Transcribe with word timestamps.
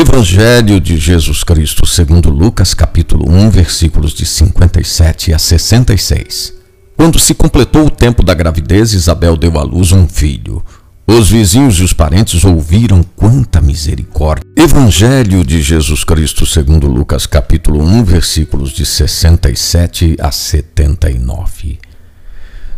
Evangelho 0.00 0.80
de 0.80 0.96
Jesus 0.96 1.42
Cristo, 1.42 1.84
segundo 1.84 2.30
Lucas, 2.30 2.72
capítulo 2.72 3.28
1, 3.28 3.50
versículos 3.50 4.14
de 4.14 4.24
57 4.24 5.34
a 5.34 5.38
66. 5.40 6.54
Quando 6.96 7.18
se 7.18 7.34
completou 7.34 7.86
o 7.86 7.90
tempo 7.90 8.22
da 8.22 8.32
gravidez, 8.32 8.92
Isabel 8.92 9.36
deu 9.36 9.58
à 9.58 9.64
luz 9.64 9.90
um 9.90 10.06
filho. 10.06 10.64
Os 11.04 11.28
vizinhos 11.30 11.80
e 11.80 11.82
os 11.82 11.92
parentes 11.92 12.44
ouviram 12.44 13.02
quanta 13.02 13.60
misericórdia. 13.60 14.44
Evangelho 14.56 15.44
de 15.44 15.60
Jesus 15.60 16.04
Cristo, 16.04 16.46
segundo 16.46 16.86
Lucas, 16.86 17.26
capítulo 17.26 17.82
1, 17.82 18.04
versículos 18.04 18.70
de 18.70 18.86
67 18.86 20.16
a 20.20 20.30
79. 20.30 21.76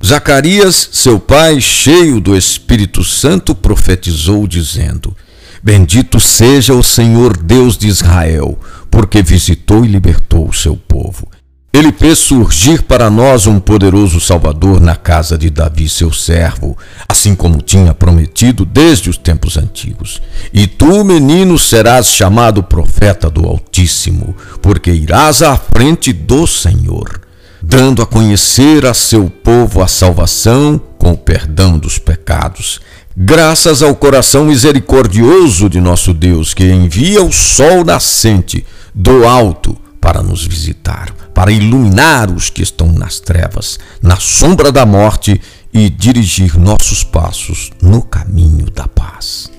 Zacarias, 0.03 0.89
seu 0.91 1.21
pai, 1.21 1.61
cheio 1.61 2.19
do 2.19 2.35
Espírito 2.35 3.05
Santo, 3.05 3.55
profetizou 3.55 4.47
dizendo: 4.47 5.15
Bendito 5.63 6.19
seja 6.19 6.73
o 6.73 6.83
Senhor 6.83 7.37
Deus 7.37 7.77
de 7.77 7.87
Israel, 7.87 8.59
porque 8.91 9.23
visitou 9.23 9.85
e 9.85 9.89
libertou 9.89 10.49
o 10.49 10.55
seu 10.55 10.75
povo. 10.75 11.29
Ele 11.73 11.93
fez 11.93 12.19
surgir 12.19 12.83
para 12.83 13.09
nós 13.09 13.47
um 13.47 13.61
poderoso 13.61 14.21
Salvador 14.21 14.81
na 14.81 14.97
casa 14.97 15.39
de 15.39 15.51
Davi, 15.51 15.89
seu 15.89 16.13
servo, 16.13 16.77
assim 17.09 17.35
como 17.35 17.63
tinha 17.63 17.95
prometido 17.95 18.65
desde 18.65 19.09
os 19.09 19.17
tempos 19.17 19.57
antigos. 19.57 20.21
E 20.53 20.67
tu, 20.67 21.05
menino, 21.05 21.57
serás 21.59 22.09
chamado 22.09 22.63
profeta 22.63 23.31
do 23.31 23.47
Altíssimo, 23.47 24.35
porque 24.61 24.91
irás 24.91 25.43
à 25.43 25.57
frente 25.57 26.13
do 26.13 26.45
Senhor, 26.45 27.21
dando 27.63 28.03
a 28.03 28.07
conhecer 28.07 28.85
a 28.85 28.95
seu 28.95 29.31
povo 29.31 29.81
a 29.81 29.87
salvação 29.87 30.81
com 30.99 31.13
o 31.13 31.19
perdão 31.19 31.79
dos 31.79 31.99
pecados 31.99 32.81
Graças 33.17 33.83
ao 33.83 33.95
coração 33.97 34.45
misericordioso 34.45 35.69
de 35.69 35.81
nosso 35.81 36.15
Deus, 36.15 36.55
que 36.55 36.65
envia 36.65 37.23
o 37.23 37.33
sol 37.33 37.85
nascente 37.85 38.65
do 38.95 39.27
alto 39.27 39.77
para 40.01 40.23
nos 40.23 40.47
visitar, 40.47 41.13
para 41.35 41.51
iluminar 41.51 42.31
os 42.31 42.51
que 42.51 42.63
estão 42.63 42.93
nas 42.93 43.19
trevas, 43.19 43.81
na 44.01 44.17
sombra 44.17 44.71
da 44.71 44.87
morte 44.87 45.41
e 45.73 45.91
dirigir 45.91 46.57
nossos 46.57 47.03
passos 47.03 47.71
no 47.83 48.01
caminho 48.01 48.71
da 48.71 48.87
paz. 48.87 49.51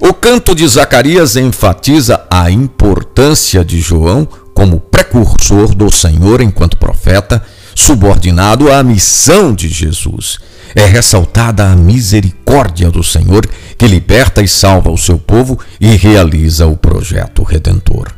O 0.00 0.12
canto 0.12 0.56
de 0.56 0.66
Zacarias 0.66 1.36
enfatiza 1.36 2.24
a 2.28 2.50
importância 2.50 3.64
de 3.64 3.80
João 3.80 4.26
como 4.52 4.80
precursor 4.80 5.74
do 5.74 5.90
Senhor 5.92 6.40
enquanto 6.40 6.76
profeta, 6.76 7.42
subordinado 7.74 8.70
à 8.70 8.82
missão 8.82 9.54
de 9.54 9.68
Jesus 9.68 10.38
é 10.74 10.84
ressaltada 10.84 11.70
a 11.70 11.76
misericórdia 11.76 12.90
do 12.90 13.02
Senhor 13.02 13.46
que 13.76 13.86
liberta 13.86 14.42
e 14.42 14.48
salva 14.48 14.90
o 14.90 14.98
seu 14.98 15.18
povo 15.18 15.58
e 15.80 15.88
realiza 15.96 16.66
o 16.66 16.76
projeto 16.76 17.42
redentor. 17.42 18.08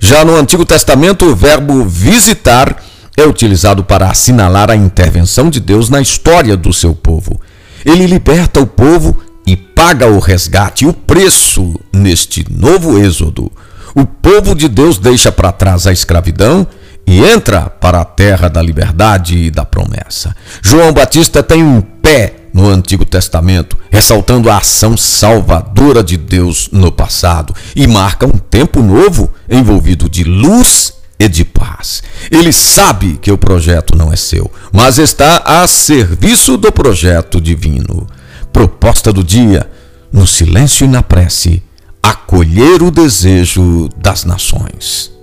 Já 0.00 0.24
no 0.24 0.36
Antigo 0.36 0.64
Testamento, 0.64 1.26
o 1.26 1.34
verbo 1.34 1.84
visitar 1.84 2.76
é 3.16 3.26
utilizado 3.26 3.82
para 3.82 4.08
assinalar 4.08 4.70
a 4.70 4.76
intervenção 4.76 5.50
de 5.50 5.58
Deus 5.58 5.90
na 5.90 6.00
história 6.00 6.56
do 6.56 6.72
seu 6.72 6.94
povo. 6.94 7.40
Ele 7.84 8.06
liberta 8.06 8.60
o 8.60 8.66
povo 8.66 9.18
e 9.44 9.56
paga 9.56 10.06
o 10.06 10.20
resgate 10.20 10.86
o 10.86 10.92
preço 10.92 11.74
neste 11.92 12.44
novo 12.48 12.98
êxodo. 12.98 13.50
O 13.94 14.06
povo 14.06 14.54
de 14.54 14.68
Deus 14.68 14.98
deixa 14.98 15.32
para 15.32 15.50
trás 15.50 15.86
a 15.86 15.92
escravidão 15.92 16.66
e 17.06 17.24
entra 17.24 17.62
para 17.62 18.02
a 18.02 18.04
terra 18.04 18.48
da 18.48 18.60
liberdade 18.60 19.36
e 19.36 19.50
da 19.50 19.64
promessa. 19.64 20.36
João 20.62 20.92
Batista 20.92 21.42
tem 21.42 21.64
um 21.64 21.80
pé 22.08 22.36
no 22.54 22.66
Antigo 22.66 23.04
Testamento, 23.04 23.76
ressaltando 23.90 24.48
a 24.48 24.56
ação 24.56 24.96
salvadora 24.96 26.02
de 26.02 26.16
Deus 26.16 26.70
no 26.72 26.90
passado 26.90 27.54
e 27.76 27.86
marca 27.86 28.26
um 28.26 28.38
tempo 28.38 28.80
novo 28.80 29.30
envolvido 29.46 30.08
de 30.08 30.24
luz 30.24 30.94
e 31.18 31.28
de 31.28 31.44
paz. 31.44 32.02
Ele 32.30 32.50
sabe 32.50 33.18
que 33.20 33.30
o 33.30 33.36
projeto 33.36 33.94
não 33.94 34.10
é 34.10 34.16
seu, 34.16 34.50
mas 34.72 34.96
está 34.96 35.42
a 35.44 35.66
serviço 35.66 36.56
do 36.56 36.72
projeto 36.72 37.42
divino. 37.42 38.06
Proposta 38.50 39.12
do 39.12 39.22
dia: 39.22 39.70
no 40.10 40.26
silêncio 40.26 40.86
e 40.86 40.88
na 40.88 41.02
prece, 41.02 41.62
acolher 42.02 42.82
o 42.82 42.90
desejo 42.90 43.90
das 43.98 44.24
nações. 44.24 45.17